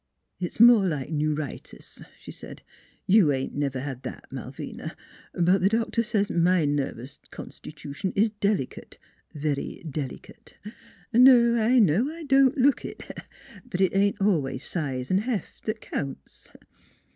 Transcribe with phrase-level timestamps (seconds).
[0.39, 2.63] "It's more like new ritis," she said."
[3.15, 4.95] You ain't never had that, Malvina,
[5.35, 8.97] but the doctor says my nervous constitution is delicate
[9.35, 10.55] very delicate....
[11.13, 13.19] No; I know I don't look it;
[13.69, 16.51] but it ain't always size an' heft 'at counts."